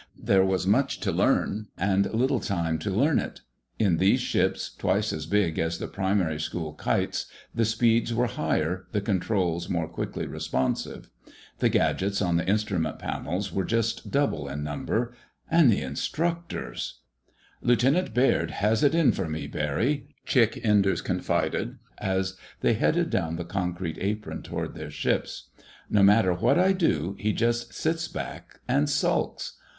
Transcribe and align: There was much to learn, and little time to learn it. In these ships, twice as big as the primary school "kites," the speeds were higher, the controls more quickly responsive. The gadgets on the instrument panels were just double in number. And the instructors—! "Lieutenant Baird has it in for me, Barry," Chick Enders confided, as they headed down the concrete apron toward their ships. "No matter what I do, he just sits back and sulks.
There 0.17 0.43
was 0.43 0.65
much 0.65 0.99
to 1.01 1.11
learn, 1.11 1.67
and 1.77 2.11
little 2.11 2.39
time 2.39 2.79
to 2.79 2.89
learn 2.89 3.19
it. 3.19 3.41
In 3.77 3.97
these 3.97 4.19
ships, 4.19 4.73
twice 4.73 5.13
as 5.13 5.27
big 5.27 5.59
as 5.59 5.77
the 5.77 5.87
primary 5.87 6.39
school 6.39 6.73
"kites," 6.73 7.27
the 7.53 7.65
speeds 7.65 8.11
were 8.11 8.25
higher, 8.25 8.87
the 8.93 9.01
controls 9.01 9.69
more 9.69 9.87
quickly 9.87 10.25
responsive. 10.25 11.11
The 11.59 11.69
gadgets 11.69 12.19
on 12.19 12.37
the 12.37 12.47
instrument 12.47 12.97
panels 12.97 13.53
were 13.53 13.63
just 13.63 14.09
double 14.09 14.49
in 14.49 14.63
number. 14.63 15.13
And 15.51 15.71
the 15.71 15.81
instructors—! 15.83 17.01
"Lieutenant 17.61 18.11
Baird 18.11 18.49
has 18.49 18.81
it 18.83 18.95
in 18.95 19.11
for 19.11 19.29
me, 19.29 19.45
Barry," 19.45 20.07
Chick 20.25 20.59
Enders 20.63 21.01
confided, 21.03 21.77
as 21.99 22.37
they 22.61 22.73
headed 22.73 23.11
down 23.11 23.35
the 23.35 23.45
concrete 23.45 23.99
apron 24.01 24.41
toward 24.41 24.73
their 24.73 24.89
ships. 24.89 25.49
"No 25.91 26.01
matter 26.01 26.33
what 26.33 26.57
I 26.57 26.73
do, 26.73 27.15
he 27.19 27.31
just 27.33 27.71
sits 27.75 28.07
back 28.07 28.61
and 28.67 28.89
sulks. 28.89 29.57